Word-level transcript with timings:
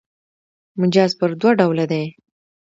مجاز 0.79 1.11
پر 1.19 1.29
دوه 1.39 1.51
ډوله 1.59 1.85
دﺉ. 1.91 2.07